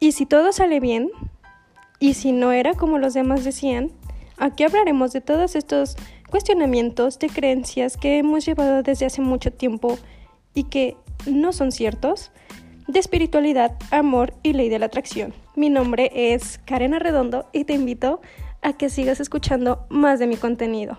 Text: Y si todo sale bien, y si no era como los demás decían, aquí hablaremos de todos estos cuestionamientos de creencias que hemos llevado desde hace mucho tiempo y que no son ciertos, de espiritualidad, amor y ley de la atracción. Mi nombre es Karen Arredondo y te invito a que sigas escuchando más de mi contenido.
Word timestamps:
Y 0.00 0.12
si 0.12 0.24
todo 0.24 0.50
sale 0.52 0.80
bien, 0.80 1.10
y 1.98 2.14
si 2.14 2.32
no 2.32 2.52
era 2.52 2.72
como 2.72 2.98
los 2.98 3.12
demás 3.12 3.44
decían, 3.44 3.90
aquí 4.38 4.64
hablaremos 4.64 5.12
de 5.12 5.20
todos 5.20 5.54
estos 5.54 5.94
cuestionamientos 6.30 7.18
de 7.18 7.28
creencias 7.28 7.98
que 7.98 8.16
hemos 8.16 8.46
llevado 8.46 8.82
desde 8.82 9.04
hace 9.04 9.20
mucho 9.20 9.52
tiempo 9.52 9.98
y 10.54 10.64
que 10.64 10.96
no 11.26 11.52
son 11.52 11.70
ciertos, 11.70 12.32
de 12.88 12.98
espiritualidad, 12.98 13.76
amor 13.90 14.32
y 14.42 14.54
ley 14.54 14.70
de 14.70 14.78
la 14.78 14.86
atracción. 14.86 15.34
Mi 15.54 15.68
nombre 15.68 16.10
es 16.14 16.58
Karen 16.64 16.94
Arredondo 16.94 17.46
y 17.52 17.64
te 17.64 17.74
invito 17.74 18.22
a 18.62 18.72
que 18.72 18.88
sigas 18.88 19.20
escuchando 19.20 19.86
más 19.90 20.18
de 20.18 20.26
mi 20.26 20.36
contenido. 20.36 20.96